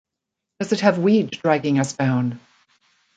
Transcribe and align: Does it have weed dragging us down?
Does 0.59 0.71
it 0.73 0.79
have 0.79 0.97
weed 0.97 1.29
dragging 1.29 1.77
us 1.79 1.93
down? 1.93 2.39